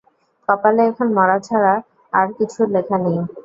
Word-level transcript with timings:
কপালে 0.47 0.81
এখন 0.89 1.07
মরণ 1.17 1.39
ছাড়া 1.47 1.73
আর 2.13 2.27
কিচ্ছু 2.37 2.61
লেখা 2.73 2.97
নেই! 3.03 3.17